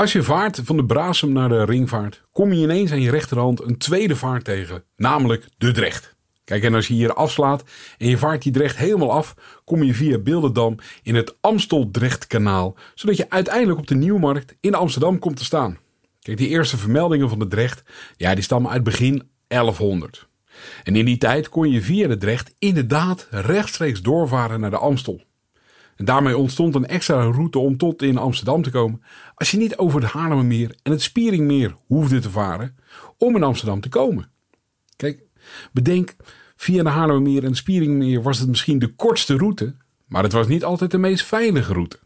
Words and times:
Als 0.00 0.12
je 0.12 0.22
vaart 0.22 0.60
van 0.64 0.76
de 0.76 0.84
Brasem 0.84 1.32
naar 1.32 1.48
de 1.48 1.64
Ringvaart, 1.64 2.22
kom 2.32 2.52
je 2.52 2.62
ineens 2.62 2.92
aan 2.92 3.00
je 3.00 3.10
rechterhand 3.10 3.62
een 3.62 3.78
tweede 3.78 4.16
vaart 4.16 4.44
tegen, 4.44 4.84
namelijk 4.96 5.48
de 5.56 5.72
Drecht. 5.72 6.14
Kijk, 6.44 6.62
en 6.62 6.74
als 6.74 6.86
je 6.86 6.94
hier 6.94 7.14
afslaat 7.14 7.64
en 7.96 8.08
je 8.08 8.18
vaart 8.18 8.42
die 8.42 8.52
Drecht 8.52 8.76
helemaal 8.76 9.12
af, 9.12 9.34
kom 9.64 9.82
je 9.82 9.94
via 9.94 10.18
Beeldendam 10.18 10.76
in 11.02 11.14
het 11.14 11.36
Amstel-Drechtkanaal, 11.40 12.76
zodat 12.94 13.16
je 13.16 13.30
uiteindelijk 13.30 13.78
op 13.78 13.86
de 13.86 13.94
Nieuwmarkt 13.94 14.56
in 14.60 14.74
Amsterdam 14.74 15.18
komt 15.18 15.36
te 15.36 15.44
staan. 15.44 15.78
Kijk, 16.20 16.36
die 16.36 16.48
eerste 16.48 16.76
vermeldingen 16.76 17.28
van 17.28 17.38
de 17.38 17.48
Drecht, 17.48 17.82
ja, 18.16 18.34
die 18.34 18.44
stammen 18.44 18.70
uit 18.70 18.82
begin 18.82 19.30
1100. 19.46 20.28
En 20.82 20.96
in 20.96 21.04
die 21.04 21.18
tijd 21.18 21.48
kon 21.48 21.70
je 21.70 21.82
via 21.82 22.08
de 22.08 22.16
Drecht 22.16 22.54
inderdaad 22.58 23.26
rechtstreeks 23.30 24.02
doorvaren 24.02 24.60
naar 24.60 24.70
de 24.70 24.78
Amstel. 24.78 25.26
En 25.98 26.04
daarmee 26.04 26.36
ontstond 26.36 26.74
een 26.74 26.86
extra 26.86 27.22
route 27.22 27.58
om 27.58 27.76
tot 27.76 28.02
in 28.02 28.18
Amsterdam 28.18 28.62
te 28.62 28.70
komen. 28.70 29.02
Als 29.34 29.50
je 29.50 29.56
niet 29.56 29.76
over 29.76 30.00
het 30.00 30.10
Haarlemmermeer 30.10 30.74
en 30.82 30.92
het 30.92 31.02
Spieringmeer 31.02 31.76
hoefde 31.86 32.18
te 32.18 32.30
varen 32.30 32.76
om 33.16 33.36
in 33.36 33.42
Amsterdam 33.42 33.80
te 33.80 33.88
komen. 33.88 34.30
Kijk, 34.96 35.22
bedenk, 35.72 36.16
via 36.56 36.82
de 36.82 36.88
Haarlemmermeer 36.88 37.42
en 37.42 37.48
het 37.48 37.56
Spieringmeer 37.56 38.22
was 38.22 38.38
het 38.38 38.48
misschien 38.48 38.78
de 38.78 38.94
kortste 38.94 39.36
route, 39.36 39.74
maar 40.06 40.22
het 40.22 40.32
was 40.32 40.46
niet 40.46 40.64
altijd 40.64 40.90
de 40.90 40.98
meest 40.98 41.24
veilige 41.24 41.72
route. 41.72 41.98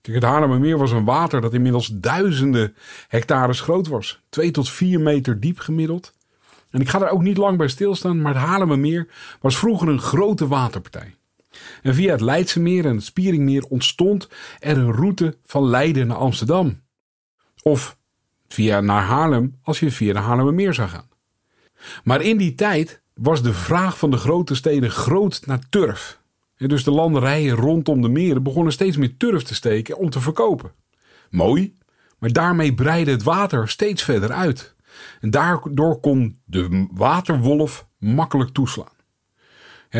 Kijk, 0.00 0.16
het 0.16 0.24
Haarlemmermeer 0.24 0.78
was 0.78 0.90
een 0.90 1.04
water 1.04 1.40
dat 1.40 1.54
inmiddels 1.54 1.88
duizenden 1.88 2.76
hectares 3.08 3.60
groot 3.60 3.88
was. 3.88 4.20
Twee 4.28 4.50
tot 4.50 4.70
vier 4.70 5.00
meter 5.00 5.40
diep 5.40 5.58
gemiddeld. 5.58 6.12
En 6.70 6.80
ik 6.80 6.88
ga 6.88 6.98
daar 6.98 7.10
ook 7.10 7.22
niet 7.22 7.36
lang 7.36 7.58
bij 7.58 7.68
stilstaan, 7.68 8.20
maar 8.20 8.34
het 8.34 8.42
Haarlemmermeer 8.42 9.08
was 9.40 9.58
vroeger 9.58 9.88
een 9.88 10.00
grote 10.00 10.46
waterpartij. 10.46 11.14
En 11.82 11.94
via 11.94 12.10
het 12.10 12.20
Leidse 12.20 12.60
meer 12.60 12.86
en 12.86 12.94
het 12.94 13.04
Spieringmeer 13.04 13.64
ontstond 13.64 14.28
er 14.58 14.78
een 14.78 14.92
route 14.92 15.36
van 15.44 15.64
Leiden 15.68 16.06
naar 16.06 16.16
Amsterdam. 16.16 16.82
Of 17.62 17.96
via 18.48 18.80
naar 18.80 19.02
Haarlem 19.02 19.58
als 19.62 19.80
je 19.80 19.90
via 19.90 20.12
de 20.12 20.18
Haarlemmermeer 20.18 20.74
zou 20.74 20.88
gaan. 20.88 21.08
Maar 22.04 22.22
in 22.22 22.36
die 22.36 22.54
tijd 22.54 23.02
was 23.14 23.42
de 23.42 23.52
vraag 23.52 23.98
van 23.98 24.10
de 24.10 24.16
grote 24.16 24.54
steden 24.54 24.90
groot 24.90 25.46
naar 25.46 25.68
turf. 25.70 26.22
En 26.56 26.68
dus 26.68 26.84
de 26.84 26.90
landerijen 26.90 27.56
rondom 27.56 28.02
de 28.02 28.08
meren 28.08 28.42
begonnen 28.42 28.72
steeds 28.72 28.96
meer 28.96 29.16
turf 29.16 29.42
te 29.42 29.54
steken 29.54 29.96
om 29.96 30.10
te 30.10 30.20
verkopen. 30.20 30.72
Mooi, 31.30 31.76
maar 32.18 32.32
daarmee 32.32 32.74
breidde 32.74 33.10
het 33.10 33.22
water 33.22 33.68
steeds 33.68 34.02
verder 34.02 34.32
uit. 34.32 34.74
En 35.20 35.30
daardoor 35.30 36.00
kon 36.00 36.40
de 36.44 36.86
waterwolf 36.92 37.86
makkelijk 37.98 38.50
toeslaan 38.50 38.93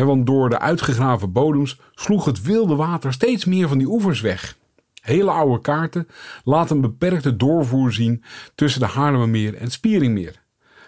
want 0.03 0.25
door 0.25 0.49
de 0.49 0.59
uitgegraven 0.59 1.31
bodems 1.31 1.79
sloeg 1.93 2.25
het 2.25 2.41
wilde 2.41 2.75
water 2.75 3.13
steeds 3.13 3.45
meer 3.45 3.67
van 3.67 3.77
die 3.77 3.87
oevers 3.87 4.21
weg. 4.21 4.57
Hele 5.01 5.31
oude 5.31 5.61
kaarten 5.61 6.07
laten 6.43 6.75
een 6.75 6.81
beperkte 6.81 7.35
doorvoer 7.35 7.91
zien 7.93 8.23
tussen 8.55 8.81
de 8.81 8.87
Haarlemmermeer 8.87 9.55
en 9.55 9.63
het 9.63 9.71
Spieringmeer. 9.71 10.43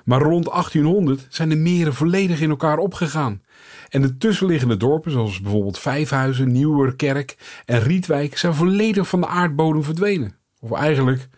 Maar 0.05 0.21
rond 0.21 0.45
1800 0.45 1.25
zijn 1.29 1.49
de 1.49 1.55
meren 1.55 1.93
volledig 1.93 2.41
in 2.41 2.49
elkaar 2.49 2.77
opgegaan. 2.77 3.41
En 3.89 4.01
de 4.01 4.17
tussenliggende 4.17 4.77
dorpen, 4.77 5.11
zoals 5.11 5.41
bijvoorbeeld 5.41 5.79
Vijfhuizen, 5.79 6.51
Nieuwerkerk 6.51 7.61
en 7.65 7.79
Rietwijk, 7.79 8.37
zijn 8.37 8.53
volledig 8.53 9.07
van 9.07 9.21
de 9.21 9.27
aardbodem 9.27 9.83
verdwenen. 9.83 10.35
Of 10.59 10.71
eigenlijk, 10.71 11.29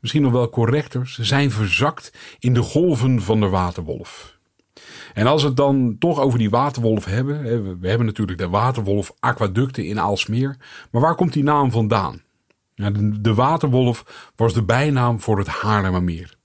misschien 0.00 0.22
nog 0.22 0.32
wel 0.32 0.50
correcter, 0.50 1.08
ze 1.08 1.24
zijn 1.24 1.50
verzakt 1.50 2.12
in 2.38 2.54
de 2.54 2.62
golven 2.62 3.22
van 3.22 3.40
de 3.40 3.48
waterwolf. 3.48 4.37
En 5.14 5.26
als 5.26 5.42
we 5.42 5.48
het 5.48 5.56
dan 5.56 5.96
toch 5.98 6.20
over 6.20 6.38
die 6.38 6.50
waterwolf 6.50 7.04
hebben. 7.04 7.42
We 7.80 7.88
hebben 7.88 8.06
natuurlijk 8.06 8.38
de 8.38 8.48
waterwolf 8.48 9.14
aquaducten 9.18 9.84
in 9.86 10.00
Aalsmeer. 10.00 10.56
Maar 10.90 11.02
waar 11.02 11.14
komt 11.14 11.32
die 11.32 11.42
naam 11.42 11.70
vandaan? 11.70 12.22
De 13.20 13.34
waterwolf 13.34 14.30
was 14.36 14.54
de 14.54 14.62
bijnaam 14.62 15.20
voor 15.20 15.38
het 15.38 15.46
Haarlemmermeer. 15.46 16.36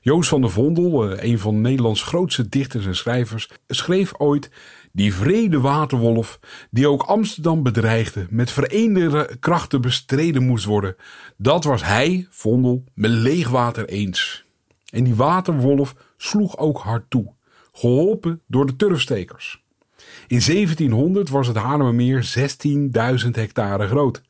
Joost 0.00 0.28
van 0.28 0.40
der 0.40 0.50
Vondel, 0.50 1.10
eh, 1.10 1.30
een 1.30 1.38
van 1.38 1.60
Nederlands 1.60 2.02
grootste 2.02 2.48
dichters 2.48 2.86
en 2.86 2.96
schrijvers, 2.96 3.50
schreef 3.68 4.12
ooit 4.18 4.50
die 4.92 5.14
vrede 5.14 5.60
waterwolf, 5.60 6.40
die 6.70 6.88
ook 6.88 7.02
Amsterdam 7.02 7.62
bedreigde, 7.62 8.26
met 8.30 8.50
vereende 8.50 9.36
krachten 9.40 9.80
bestreden 9.80 10.46
moest 10.46 10.64
worden. 10.64 10.96
Dat 11.36 11.64
was 11.64 11.84
hij, 11.84 12.26
Vondel, 12.30 12.84
met 12.94 13.10
leegwater 13.10 13.88
eens. 13.88 14.44
En 14.90 15.04
die 15.04 15.14
waterwolf 15.14 15.94
sloeg 16.16 16.58
ook 16.58 16.78
hard 16.78 17.10
toe 17.10 17.32
geholpen 17.74 18.42
door 18.46 18.66
de 18.66 18.76
turfstekers. 18.76 19.62
In 20.26 20.40
1700 20.46 21.28
was 21.28 21.46
het 21.46 21.56
Haarlemmermeer 21.56 22.34
16.000 23.24 23.30
hectare 23.30 23.86
groot. 23.86 24.22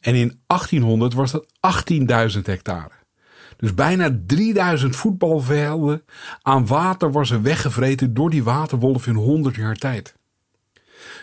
En 0.00 0.14
in 0.14 0.40
1800 0.46 1.14
was 1.14 1.30
dat 1.30 1.46
18.000 2.36 2.42
hectare. 2.42 3.00
Dus 3.56 3.74
bijna 3.74 4.18
3000 4.26 4.96
voetbalvelden 4.96 6.04
aan 6.42 6.66
water 6.66 7.12
was 7.12 7.30
er 7.30 7.42
weggevreten 7.42 8.14
door 8.14 8.30
die 8.30 8.44
waterwolf 8.44 9.06
in 9.06 9.14
100 9.14 9.54
jaar 9.54 9.76
tijd. 9.76 10.14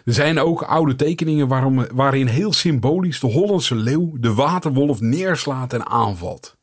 Er 0.05 0.13
zijn 0.13 0.39
ook 0.39 0.61
oude 0.61 0.95
tekeningen 0.95 1.47
waarin 1.95 2.27
heel 2.27 2.53
symbolisch 2.53 3.19
de 3.19 3.27
Hollandse 3.27 3.75
leeuw 3.75 4.17
de 4.19 4.33
waterwolf 4.33 4.99
neerslaat 4.99 5.73
en 5.73 5.85
aanvalt. 5.85 6.57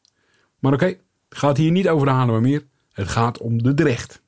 Maar 0.59 0.73
oké, 0.73 0.87
het 0.87 0.99
gaat 1.29 1.57
hier 1.57 1.71
niet 1.71 1.89
over 1.89 2.07
de 2.07 2.13
Haarlemmermeer, 2.13 2.67
het 2.93 3.09
gaat 3.09 3.39
om 3.39 3.63
de 3.63 3.75
Drecht. 3.75 4.25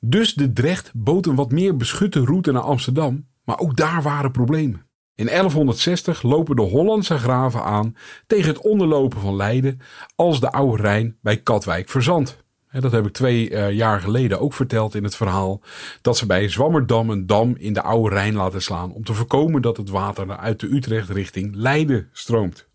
Dus 0.00 0.34
de 0.34 0.52
Drecht 0.52 0.90
bood 0.94 1.26
een 1.26 1.34
wat 1.34 1.52
meer 1.52 1.76
beschutte 1.76 2.24
route 2.24 2.52
naar 2.52 2.62
Amsterdam, 2.62 3.26
maar 3.44 3.58
ook 3.58 3.76
daar 3.76 4.02
waren 4.02 4.30
problemen. 4.30 4.86
In 5.14 5.26
1160 5.26 6.22
lopen 6.22 6.56
de 6.56 6.62
Hollandse 6.62 7.18
graven 7.18 7.62
aan 7.62 7.96
tegen 8.26 8.48
het 8.48 8.58
onderlopen 8.58 9.20
van 9.20 9.36
Leiden 9.36 9.80
als 10.14 10.40
de 10.40 10.52
Oude 10.52 10.82
Rijn 10.82 11.16
bij 11.20 11.36
Katwijk 11.36 11.88
verzandt. 11.88 12.44
Dat 12.80 12.92
heb 12.92 13.06
ik 13.06 13.12
twee 13.12 13.50
uh, 13.50 13.72
jaar 13.72 14.00
geleden 14.00 14.40
ook 14.40 14.52
verteld 14.52 14.94
in 14.94 15.04
het 15.04 15.16
verhaal. 15.16 15.60
Dat 16.02 16.16
ze 16.16 16.26
bij 16.26 16.48
Zwammerdam 16.48 17.10
een 17.10 17.26
dam 17.26 17.54
in 17.58 17.72
de 17.72 17.82
Oude 17.82 18.14
Rijn 18.14 18.34
laten 18.34 18.62
slaan. 18.62 18.92
Om 18.92 19.04
te 19.04 19.14
voorkomen 19.14 19.62
dat 19.62 19.76
het 19.76 19.90
water 19.90 20.36
uit 20.36 20.60
de 20.60 20.74
Utrecht 20.74 21.08
richting 21.08 21.54
Leiden 21.54 22.08
stroomt. 22.12 22.68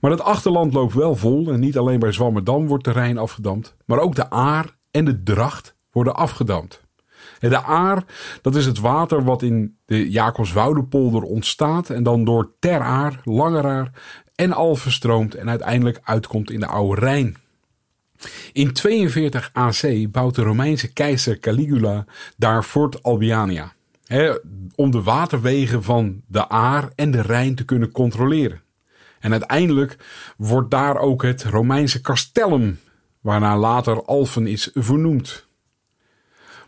Maar 0.00 0.10
het 0.10 0.20
achterland 0.20 0.72
loopt 0.72 0.94
wel 0.94 1.16
vol. 1.16 1.52
En 1.52 1.60
niet 1.60 1.78
alleen 1.78 1.98
bij 1.98 2.12
Zwammerdam 2.12 2.66
wordt 2.66 2.84
de 2.84 2.90
Rijn 2.90 3.18
afgedamd. 3.18 3.76
Maar 3.84 3.98
ook 3.98 4.14
de 4.14 4.30
Aar 4.30 4.76
en 4.90 5.04
de 5.04 5.22
Dracht 5.22 5.76
worden 5.92 6.14
afgedamd. 6.14 6.80
De 7.38 7.62
Aar, 7.62 8.04
dat 8.42 8.54
is 8.54 8.66
het 8.66 8.78
water 8.78 9.24
wat 9.24 9.42
in 9.42 9.76
de 9.84 10.10
Jacobswoudepolder 10.10 11.22
ontstaat 11.22 11.90
en 11.90 12.02
dan 12.02 12.24
door 12.24 12.52
Ter 12.58 12.80
Aar, 12.80 13.20
Langeraar 13.24 13.90
en 14.34 14.52
Alphen 14.52 14.92
stroomt 14.92 15.34
en 15.34 15.48
uiteindelijk 15.48 16.00
uitkomt 16.02 16.50
in 16.50 16.60
de 16.60 16.66
Oude 16.66 17.00
Rijn. 17.00 17.36
In 18.52 18.72
42 18.72 19.50
AC 19.52 20.10
bouwt 20.10 20.34
de 20.34 20.42
Romeinse 20.42 20.92
keizer 20.92 21.38
Caligula 21.38 22.04
daar 22.36 22.62
Fort 22.62 23.02
Albiania. 23.02 23.72
om 24.74 24.90
de 24.90 25.02
waterwegen 25.02 25.82
van 25.82 26.22
de 26.26 26.48
Aar 26.48 26.92
en 26.94 27.10
de 27.10 27.20
Rijn 27.20 27.54
te 27.54 27.64
kunnen 27.64 27.92
controleren. 27.92 28.62
En 29.20 29.32
uiteindelijk 29.32 29.96
wordt 30.36 30.70
daar 30.70 30.96
ook 30.96 31.22
het 31.22 31.44
Romeinse 31.44 32.00
Castellum, 32.00 32.80
waarna 33.20 33.56
later 33.56 34.04
Alphen 34.04 34.46
is 34.46 34.70
vernoemd. 34.74 35.46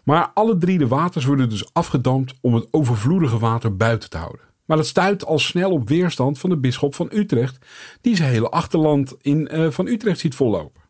Maar 0.05 0.31
alle 0.35 0.59
drie 0.59 0.79
de 0.79 0.89
waters 0.89 1.25
worden 1.25 1.49
dus 1.49 1.73
afgedamd 1.73 2.35
om 2.41 2.55
het 2.55 2.69
overvloedige 2.71 3.39
water 3.39 3.77
buiten 3.77 4.11
te 4.11 4.17
houden. 4.17 4.41
Maar 4.65 4.77
dat 4.77 4.87
stuit 4.87 5.25
al 5.25 5.39
snel 5.39 5.71
op 5.71 5.89
weerstand 5.89 6.39
van 6.39 6.51
de 6.51 6.57
bisschop 6.57 6.95
van 6.95 7.11
Utrecht, 7.13 7.67
die 8.01 8.17
zijn 8.17 8.31
hele 8.31 8.49
achterland 8.49 9.17
in, 9.21 9.49
uh, 9.53 9.71
van 9.71 9.87
Utrecht 9.87 10.19
ziet 10.19 10.35
vollopen. 10.35 10.83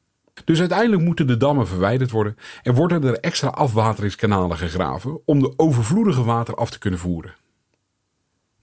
Dus 0.45 0.61
uiteindelijk 0.61 1.03
moeten 1.03 1.27
de 1.27 1.37
dammen 1.37 1.67
verwijderd 1.67 2.11
worden 2.11 2.37
en 2.63 2.75
worden 2.75 3.05
er 3.05 3.19
extra 3.21 3.49
afwateringskanalen 3.49 4.57
gegraven 4.57 5.21
om 5.25 5.41
de 5.41 5.53
overvloedige 5.57 6.25
water 6.25 6.55
af 6.55 6.71
te 6.71 6.79
kunnen 6.79 7.01
voeren. 7.01 7.35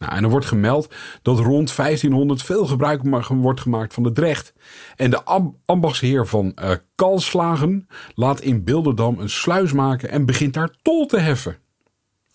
Nou, 0.02 0.14
en 0.14 0.24
er 0.24 0.30
wordt 0.30 0.46
gemeld 0.46 0.94
dat 1.22 1.40
rond 1.40 1.76
1500 1.76 2.44
veel 2.44 2.66
gebruik 2.66 3.02
wordt 3.30 3.62
gemaakt 3.62 3.94
van 3.94 4.04
de 4.04 4.12
drecht. 4.12 4.54
En 4.96 5.10
de 5.10 5.24
ambachtsheer 5.66 6.28
van 6.28 6.56
uh, 6.62 6.72
Kalslagen 6.96 7.88
laat 8.16 8.42
in 8.42 8.64
Bilderdam 8.64 9.20
een 9.20 9.30
sluis 9.30 9.74
maken 9.74 10.10
en 10.10 10.26
begint 10.26 10.54
daar 10.54 10.76
tol 10.82 11.06
te 11.06 11.20
heffen. 11.20 11.58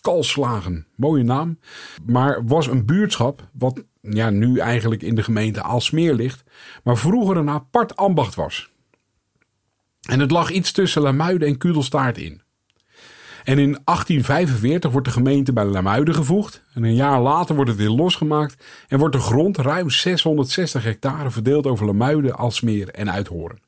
Kalslagen, 0.00 0.86
mooie 0.96 1.22
naam, 1.22 1.58
maar 2.04 2.46
was 2.46 2.66
een 2.66 2.84
buurtschap 2.84 3.48
wat 3.52 3.84
ja, 4.00 4.30
nu 4.30 4.58
eigenlijk 4.58 5.02
in 5.02 5.14
de 5.14 5.22
gemeente 5.22 5.62
Aalsmeer 5.62 6.14
ligt, 6.14 6.44
maar 6.84 6.96
vroeger 6.96 7.36
een 7.36 7.50
apart 7.50 7.96
ambacht 7.96 8.34
was. 8.34 8.70
En 10.08 10.20
het 10.20 10.30
lag 10.30 10.50
iets 10.50 10.72
tussen 10.72 11.02
Lamuiden 11.02 11.48
en 11.48 11.58
Kudelstaart 11.58 12.18
in. 12.18 12.42
En 13.46 13.58
in 13.58 13.78
1845 13.84 14.90
wordt 14.90 15.06
de 15.06 15.12
gemeente 15.12 15.52
bij 15.52 15.64
Lamuiden 15.64 16.14
gevoegd. 16.14 16.64
En 16.74 16.82
een 16.82 16.94
jaar 16.94 17.20
later 17.20 17.54
wordt 17.54 17.70
het 17.70 17.78
weer 17.78 17.90
losgemaakt 17.90 18.64
en 18.88 18.98
wordt 18.98 19.14
de 19.14 19.20
grond 19.20 19.56
ruim 19.56 19.90
660 19.90 20.84
hectare 20.84 21.30
verdeeld 21.30 21.66
over 21.66 21.86
Lamuiden, 21.86 22.36
Alsmeer 22.36 22.88
en 22.88 23.10
Uithoren. 23.10 23.58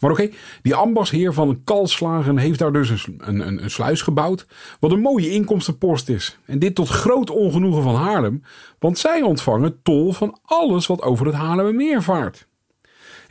Maar 0.00 0.10
oké, 0.10 0.28
die 0.62 0.74
ambachtsheer 0.74 1.32
van 1.32 1.60
Kalslagen 1.64 2.36
heeft 2.36 2.58
daar 2.58 2.72
dus 2.72 2.90
een, 2.90 3.20
een, 3.24 3.62
een, 3.62 3.70
sluis 3.70 4.02
gebouwd, 4.02 4.46
wat 4.80 4.90
een 4.90 5.00
mooie 5.00 5.30
inkomstenpost 5.30 6.08
is. 6.08 6.38
En 6.44 6.58
dit 6.58 6.74
tot 6.74 6.88
groot 6.88 7.30
ongenoegen 7.30 7.82
van 7.82 7.94
Haarlem, 7.94 8.42
want 8.78 8.98
zij 8.98 9.22
ontvangen 9.22 9.82
tol 9.82 10.12
van 10.12 10.38
alles 10.42 10.86
wat 10.86 11.02
over 11.02 11.26
het 11.26 11.34
Haarlemmermeer 11.34 12.02
vaart. 12.02 12.46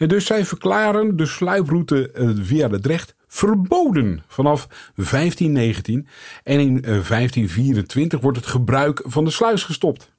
Dus 0.08 0.26
zij 0.26 0.46
verklaren 0.46 1.18
de 1.18 1.26
sluiproute 1.26 2.12
uh, 2.16 2.30
via 2.42 2.68
de 2.68 2.80
Drecht 2.80 3.16
verboden 3.28 4.24
vanaf 4.28 4.68
1519. 4.96 6.08
En 6.44 6.60
in 6.60 6.82
1524 6.82 8.20
wordt 8.20 8.38
het 8.38 8.48
gebruik 8.48 9.02
van 9.06 9.24
de 9.24 9.32
sluis 9.32 9.64
gestopt. 9.64 10.12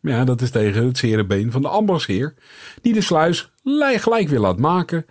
Ja, 0.00 0.24
dat 0.24 0.40
is 0.40 0.50
tegen 0.50 0.86
het 0.86 0.98
zere 0.98 1.26
been 1.26 1.52
van 1.52 1.62
de 1.62 1.68
ambachtsheer, 1.68 2.34
die 2.82 2.92
de 2.92 3.00
sluis 3.00 3.52
gelijk 3.96 4.28
weer 4.28 4.38
laat 4.38 4.58
maken. 4.58 5.06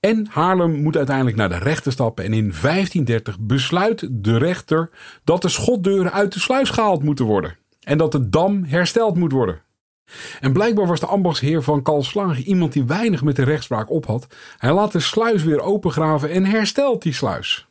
En 0.00 0.26
Haarlem 0.30 0.82
moet 0.82 0.96
uiteindelijk 0.96 1.36
naar 1.36 1.48
de 1.48 1.58
rechter 1.58 1.92
stappen. 1.92 2.24
En 2.24 2.32
in 2.32 2.52
1530 2.62 3.38
besluit 3.40 4.08
de 4.10 4.38
rechter 4.38 4.90
dat 5.24 5.42
de 5.42 5.48
schotdeuren 5.48 6.12
uit 6.12 6.32
de 6.32 6.40
sluis 6.40 6.70
gehaald 6.70 7.02
moeten 7.02 7.24
worden. 7.24 7.56
En 7.80 7.98
dat 7.98 8.12
de 8.12 8.28
dam 8.28 8.64
hersteld 8.64 9.16
moet 9.16 9.32
worden. 9.32 9.62
En 10.40 10.52
blijkbaar 10.52 10.86
was 10.86 11.00
de 11.00 11.06
ambachtsheer 11.06 11.62
van 11.62 11.82
Kalslagen 11.82 12.42
iemand 12.42 12.72
die 12.72 12.84
weinig 12.84 13.22
met 13.22 13.36
de 13.36 13.44
rechtspraak 13.44 13.90
op 13.90 14.06
had. 14.06 14.26
Hij 14.58 14.72
laat 14.72 14.92
de 14.92 15.00
sluis 15.00 15.42
weer 15.42 15.60
opengraven 15.60 16.30
en 16.30 16.44
herstelt 16.44 17.02
die 17.02 17.12
sluis. 17.12 17.66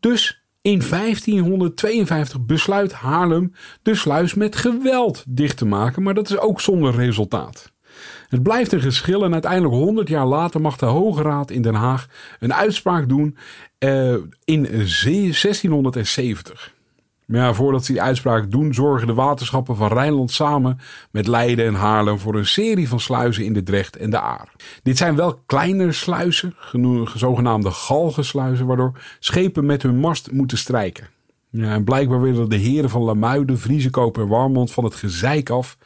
Dus 0.00 0.44
in 0.60 0.82
1552 0.90 2.40
besluit 2.40 2.92
Haarlem 2.92 3.52
de 3.82 3.94
sluis 3.94 4.34
met 4.34 4.56
geweld 4.56 5.24
dicht 5.28 5.56
te 5.56 5.64
maken, 5.64 6.02
maar 6.02 6.14
dat 6.14 6.30
is 6.30 6.38
ook 6.38 6.60
zonder 6.60 6.94
resultaat. 6.94 7.72
Het 8.28 8.42
blijft 8.42 8.72
een 8.72 8.80
geschil 8.80 9.24
en 9.24 9.32
uiteindelijk 9.32 9.74
100 9.74 10.08
jaar 10.08 10.26
later 10.26 10.60
mag 10.60 10.76
de 10.76 10.86
Hoge 10.86 11.22
Raad 11.22 11.50
in 11.50 11.62
Den 11.62 11.74
Haag 11.74 12.06
een 12.40 12.54
uitspraak 12.54 13.08
doen 13.08 13.36
uh, 13.78 14.14
in 14.44 14.62
1670. 14.62 16.74
Maar 17.26 17.54
voordat 17.54 17.84
ze 17.84 17.92
die 17.92 18.02
uitspraak 18.02 18.50
doen, 18.50 18.74
zorgen 18.74 19.06
de 19.06 19.14
waterschappen 19.14 19.76
van 19.76 19.88
Rijnland 19.88 20.30
samen 20.30 20.78
met 21.10 21.26
Leiden 21.26 21.66
en 21.66 21.74
Haarlem 21.74 22.18
voor 22.18 22.34
een 22.34 22.46
serie 22.46 22.88
van 22.88 23.00
sluizen 23.00 23.44
in 23.44 23.52
de 23.52 23.62
Drecht 23.62 23.96
en 23.96 24.10
de 24.10 24.20
Aar. 24.20 24.48
Dit 24.82 24.96
zijn 24.96 25.16
wel 25.16 25.42
kleinere 25.46 25.92
sluizen, 25.92 26.54
zogenaamde 27.14 27.70
galgensluizen, 27.70 28.66
waardoor 28.66 29.00
schepen 29.18 29.66
met 29.66 29.82
hun 29.82 29.98
mast 29.98 30.30
moeten 30.30 30.58
strijken. 30.58 31.08
Ja, 31.50 31.80
blijkbaar 31.80 32.20
willen 32.20 32.48
de 32.48 32.56
heren 32.56 32.90
van 32.90 33.02
Lamuiden, 33.02 33.58
Vriesekoop 33.58 34.18
en 34.18 34.28
Warmond 34.28 34.72
van 34.72 34.84
het 34.84 34.94
gezeik 34.94 35.50
af. 35.50 35.76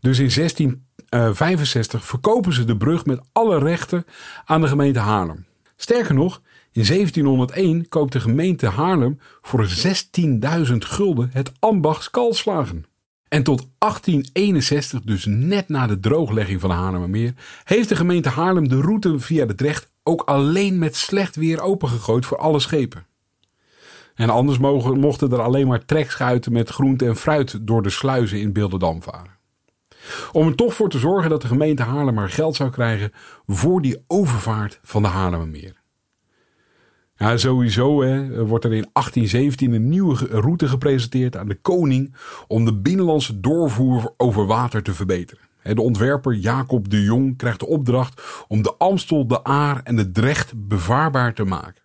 Dus 0.00 0.18
in 0.18 0.30
1665 0.34 2.04
verkopen 2.04 2.52
ze 2.52 2.64
de 2.64 2.76
brug 2.76 3.04
met 3.04 3.20
alle 3.32 3.58
rechten 3.58 4.04
aan 4.44 4.60
de 4.60 4.66
gemeente 4.66 4.98
Haarlem. 4.98 5.46
Sterker 5.76 6.14
nog, 6.14 6.40
in 6.76 6.84
1701 6.84 7.88
koopt 7.88 8.12
de 8.12 8.20
gemeente 8.20 8.66
Haarlem 8.66 9.18
voor 9.42 9.68
16.000 10.68 10.76
gulden 10.78 11.30
het 11.32 11.52
ambacht 11.58 12.10
Kalslagen. 12.10 12.84
En 13.28 13.42
tot 13.42 13.68
1861, 13.78 15.00
dus 15.02 15.24
net 15.24 15.68
na 15.68 15.86
de 15.86 16.00
drooglegging 16.00 16.60
van 16.60 16.70
de 16.70 16.76
Haarlemmermeer, 16.76 17.34
heeft 17.64 17.88
de 17.88 17.96
gemeente 17.96 18.28
Haarlem 18.28 18.68
de 18.68 18.80
route 18.80 19.18
via 19.18 19.46
de 19.46 19.54
Drecht 19.54 19.92
ook 20.02 20.22
alleen 20.22 20.78
met 20.78 20.96
slecht 20.96 21.36
weer 21.36 21.60
opengegooid 21.60 22.26
voor 22.26 22.38
alle 22.38 22.60
schepen. 22.60 23.06
En 24.14 24.30
anders 24.30 24.58
mogen, 24.58 24.98
mochten 24.98 25.32
er 25.32 25.42
alleen 25.42 25.66
maar 25.66 25.84
trekschuiten 25.84 26.52
met 26.52 26.68
groente 26.68 27.06
en 27.06 27.16
fruit 27.16 27.66
door 27.66 27.82
de 27.82 27.90
sluizen 27.90 28.40
in 28.40 28.52
Beelderdam 28.52 29.02
varen. 29.02 29.36
Om 30.32 30.46
er 30.46 30.54
toch 30.54 30.74
voor 30.74 30.88
te 30.88 30.98
zorgen 30.98 31.30
dat 31.30 31.42
de 31.42 31.48
gemeente 31.48 31.82
Haarlem 31.82 32.14
maar 32.14 32.30
geld 32.30 32.56
zou 32.56 32.70
krijgen 32.70 33.12
voor 33.46 33.82
die 33.82 34.04
overvaart 34.06 34.80
van 34.82 35.02
de 35.02 35.08
Haarlemmermeer. 35.08 35.84
Ja, 37.18 37.36
sowieso 37.36 38.02
hè, 38.02 38.44
wordt 38.46 38.64
er 38.64 38.72
in 38.72 38.88
1817 38.92 39.72
een 39.72 39.88
nieuwe 39.88 40.14
route 40.14 40.68
gepresenteerd 40.68 41.36
aan 41.36 41.48
de 41.48 41.60
koning 41.60 42.14
om 42.46 42.64
de 42.64 42.74
binnenlandse 42.74 43.40
doorvoer 43.40 44.14
over 44.16 44.46
water 44.46 44.82
te 44.82 44.94
verbeteren. 44.94 45.44
De 45.62 45.80
ontwerper 45.80 46.34
Jacob 46.34 46.90
de 46.90 47.02
Jong 47.02 47.36
krijgt 47.36 47.60
de 47.60 47.66
opdracht 47.66 48.44
om 48.48 48.62
de 48.62 48.74
Amstel, 48.78 49.26
de 49.26 49.44
Aar 49.44 49.80
en 49.84 49.96
de 49.96 50.10
Drecht 50.10 50.68
bevaarbaar 50.68 51.34
te 51.34 51.44
maken. 51.44 51.82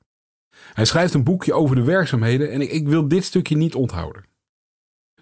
Hij 0.73 0.85
schrijft 0.85 1.13
een 1.13 1.23
boekje 1.23 1.53
over 1.53 1.75
de 1.75 1.83
werkzaamheden 1.83 2.51
en 2.51 2.73
ik, 2.73 2.87
wil 2.87 3.07
dit 3.07 3.23
stukje 3.23 3.57
niet 3.57 3.75
onthouden. 3.75 4.25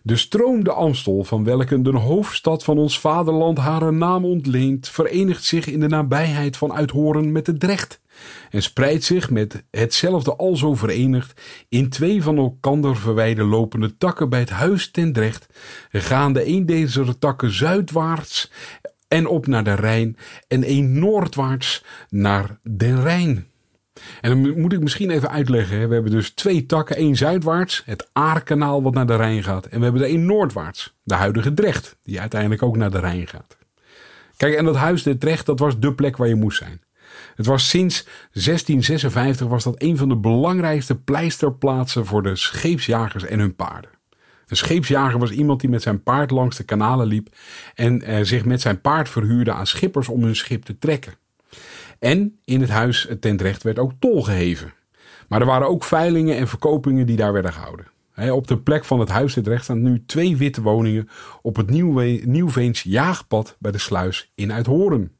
De 0.01 0.15
stroom 0.15 0.63
de 0.63 0.71
Amstel, 0.71 1.23
van 1.23 1.43
welke 1.43 1.81
de 1.81 1.97
hoofdstad 1.97 2.63
van 2.63 2.77
ons 2.77 2.99
vaderland 2.99 3.57
haar 3.57 3.93
naam 3.93 4.25
ontleent, 4.25 4.89
verenigt 4.89 5.43
zich 5.43 5.67
in 5.67 5.79
de 5.79 5.87
nabijheid 5.87 6.57
van 6.57 6.73
Uithoren 6.73 7.31
met 7.31 7.45
de 7.45 7.57
Drecht 7.57 8.01
en 8.49 8.61
spreidt 8.61 9.03
zich 9.03 9.29
met 9.29 9.63
hetzelfde 9.71 10.35
alzo 10.35 10.75
verenigd 10.75 11.41
in 11.69 11.89
twee 11.89 12.23
van 12.23 12.37
elkander 12.37 12.97
verwijde 12.97 13.43
lopende 13.43 13.97
takken 13.97 14.29
bij 14.29 14.39
het 14.39 14.49
huis 14.49 14.91
ten 14.91 15.13
Drecht, 15.13 15.47
gaande 15.91 16.47
een 16.47 16.65
deze 16.65 17.17
takken 17.17 17.51
zuidwaarts 17.51 18.51
en 19.07 19.27
op 19.27 19.47
naar 19.47 19.63
de 19.63 19.73
Rijn 19.73 20.17
en 20.47 20.69
een 20.69 20.99
noordwaarts 20.99 21.83
naar 22.09 22.59
den 22.63 23.01
Rijn. 23.01 23.47
En 24.21 24.29
dan 24.29 24.59
moet 24.61 24.73
ik 24.73 24.79
misschien 24.79 25.09
even 25.09 25.29
uitleggen. 25.29 25.87
We 25.87 25.93
hebben 25.93 26.11
dus 26.11 26.29
twee 26.29 26.65
takken. 26.65 26.95
één 26.95 27.15
zuidwaarts, 27.15 27.81
het 27.85 28.09
Aarkanaal 28.13 28.83
wat 28.83 28.93
naar 28.93 29.07
de 29.07 29.15
Rijn 29.15 29.43
gaat. 29.43 29.65
En 29.65 29.77
we 29.77 29.83
hebben 29.83 30.01
er 30.01 30.07
één 30.07 30.25
noordwaarts, 30.25 30.95
de 31.03 31.13
huidige 31.13 31.53
Drecht, 31.53 31.97
die 32.03 32.19
uiteindelijk 32.19 32.63
ook 32.63 32.77
naar 32.77 32.91
de 32.91 32.99
Rijn 32.99 33.27
gaat. 33.27 33.57
Kijk, 34.37 34.55
en 34.55 34.65
dat 34.65 34.75
huis 34.75 35.03
de 35.03 35.17
Drecht, 35.17 35.45
dat 35.45 35.59
was 35.59 35.79
de 35.79 35.93
plek 35.93 36.17
waar 36.17 36.27
je 36.27 36.35
moest 36.35 36.57
zijn. 36.57 36.81
Het 37.39 37.47
was 37.47 37.69
sinds 37.69 38.03
1656 38.31 39.47
was 39.47 39.63
dat 39.63 39.81
een 39.81 39.97
van 39.97 40.09
de 40.09 40.17
belangrijkste 40.17 40.95
pleisterplaatsen 40.95 42.05
voor 42.05 42.23
de 42.23 42.35
scheepsjagers 42.35 43.25
en 43.25 43.39
hun 43.39 43.55
paarden. 43.55 43.91
Een 44.47 44.57
scheepsjager 44.57 45.19
was 45.19 45.31
iemand 45.31 45.59
die 45.59 45.69
met 45.69 45.81
zijn 45.81 46.03
paard 46.03 46.31
langs 46.31 46.57
de 46.57 46.63
kanalen 46.63 47.07
liep 47.07 47.35
en 47.75 48.01
eh, 48.01 48.23
zich 48.23 48.45
met 48.45 48.61
zijn 48.61 48.81
paard 48.81 49.09
verhuurde 49.09 49.53
aan 49.53 49.67
schippers 49.67 50.07
om 50.07 50.23
hun 50.23 50.35
schip 50.35 50.63
te 50.63 50.77
trekken. 50.77 51.13
En 51.99 52.39
in 52.45 52.61
het 52.61 52.69
huis 52.69 53.07
Tendrecht 53.19 53.63
werd 53.63 53.79
ook 53.79 53.91
tol 53.99 54.23
geheven. 54.23 54.73
Maar 55.27 55.39
er 55.39 55.45
waren 55.45 55.67
ook 55.67 55.83
veilingen 55.83 56.37
en 56.37 56.47
verkopingen 56.47 57.05
die 57.05 57.17
daar 57.17 57.33
werden 57.33 57.53
gehouden. 57.53 57.87
op 58.31 58.47
de 58.47 58.57
plek 58.57 58.85
van 58.85 58.99
het 58.99 59.09
huis 59.09 59.33
Tendrecht 59.33 59.63
staan 59.63 59.81
nu 59.81 60.03
twee 60.05 60.37
witte 60.37 60.61
woningen 60.61 61.09
op 61.41 61.55
het 61.55 61.69
Nieuwveens 62.25 62.83
jaagpad 62.83 63.55
bij 63.59 63.71
de 63.71 63.77
sluis 63.77 64.31
in 64.35 64.53
Uithoren. 64.53 65.17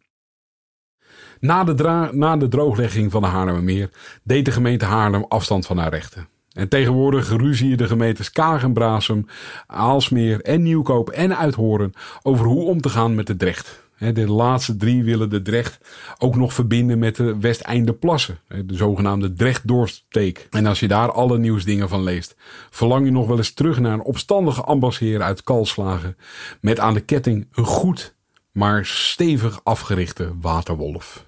Na 1.40 1.64
de, 1.64 2.10
na 2.12 2.38
de 2.38 2.48
drooglegging 2.48 3.12
van 3.12 3.22
de 3.22 3.28
Haarlemmermeer 3.28 3.90
deed 4.24 4.46
de 4.46 4.52
gemeente 4.52 4.86
Haarlem 4.86 5.26
afstand 5.28 5.66
van 5.66 5.78
haar 5.78 5.90
rechten. 5.90 6.28
En 6.54 6.68
tegenwoordig 6.68 7.30
ruzien 7.30 7.78
de 7.78 7.88
gemeentes 7.88 8.32
Kagen, 8.32 9.28
Aalsmeer 9.68 10.42
en 10.42 10.64
Nieuwkoop 10.64 11.10
en 11.10 11.38
Uithoren 11.38 11.94
over 12.22 12.46
hoe 12.46 12.66
om 12.66 12.82
te 12.82 12.90
gaan 12.90 13.16
met 13.16 13.28
de 13.28 13.36
Drecht. 13.36 13.88
De 14.14 14.28
laatste 14.28 14.76
drie 14.76 15.04
willen 15.04 15.30
de 15.30 15.42
Drecht 15.42 15.80
ook 16.18 16.36
nog 16.36 16.54
verbinden 16.54 17.00
met 17.00 17.16
de 17.16 17.40
Westeinde 17.40 17.94
Plassen, 17.94 18.40
de 18.66 18.76
zogenaamde 18.76 19.34
Drechtdoorsteek. 19.34 20.48
En 20.50 20.66
als 20.66 20.80
je 20.80 20.88
daar 20.88 21.12
alle 21.12 21.38
nieuwsdingen 21.38 21.90
van 21.90 22.04
leest, 22.04 22.36
verlang 22.70 23.06
je 23.06 23.12
nog 23.12 23.28
wel 23.28 23.38
eens 23.38 23.54
terug 23.54 23.80
naar 23.80 23.94
een 23.94 24.02
opstandige 24.02 24.62
ambassadeur 24.62 25.22
uit 25.22 25.44
Kalslagen 25.44 26.18
met 26.62 26.80
aan 26.80 26.94
de 26.94 27.02
ketting 27.02 27.48
een 27.52 27.66
goed, 27.66 28.16
maar 28.52 28.86
stevig 28.86 29.60
afgerichte 29.64 30.34
waterwolf. 30.42 31.28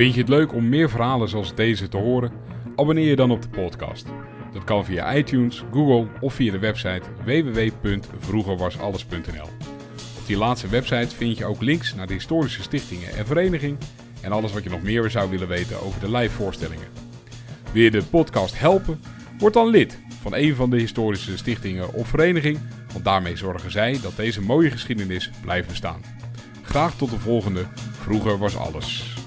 Vind 0.00 0.14
je 0.14 0.20
het 0.20 0.28
leuk 0.28 0.54
om 0.54 0.68
meer 0.68 0.90
verhalen 0.90 1.28
zoals 1.28 1.54
deze 1.54 1.88
te 1.88 1.96
horen? 1.96 2.32
Abonneer 2.76 3.08
je 3.08 3.16
dan 3.16 3.30
op 3.30 3.42
de 3.42 3.48
podcast. 3.48 4.06
Dat 4.52 4.64
kan 4.64 4.84
via 4.84 5.14
iTunes, 5.14 5.64
Google 5.72 6.06
of 6.20 6.34
via 6.34 6.52
de 6.52 6.58
website 6.58 7.02
www.vroegerwasalles.nl. 7.24 9.48
Op 10.18 10.26
die 10.26 10.36
laatste 10.36 10.68
website 10.68 11.16
vind 11.16 11.38
je 11.38 11.44
ook 11.44 11.60
links 11.60 11.94
naar 11.94 12.06
de 12.06 12.12
historische 12.12 12.62
stichtingen 12.62 13.16
en 13.16 13.26
vereniging 13.26 13.78
en 14.20 14.32
alles 14.32 14.52
wat 14.52 14.62
je 14.62 14.70
nog 14.70 14.82
meer 14.82 15.10
zou 15.10 15.30
willen 15.30 15.48
weten 15.48 15.82
over 15.82 16.00
de 16.00 16.10
live 16.10 16.34
voorstellingen. 16.34 16.88
Wil 17.72 17.82
je 17.82 17.90
de 17.90 18.02
podcast 18.02 18.58
helpen? 18.58 19.00
Word 19.38 19.54
dan 19.54 19.68
lid 19.68 19.98
van 20.22 20.34
een 20.34 20.54
van 20.54 20.70
de 20.70 20.78
historische 20.78 21.36
stichtingen 21.36 21.94
of 21.94 22.08
vereniging, 22.08 22.58
want 22.92 23.04
daarmee 23.04 23.36
zorgen 23.36 23.70
zij 23.70 23.98
dat 24.02 24.16
deze 24.16 24.42
mooie 24.42 24.70
geschiedenis 24.70 25.30
blijft 25.42 25.68
bestaan. 25.68 26.00
Graag 26.62 26.96
tot 26.96 27.10
de 27.10 27.18
volgende. 27.18 27.64
Vroeger 27.92 28.38
was 28.38 28.56
alles. 28.56 29.19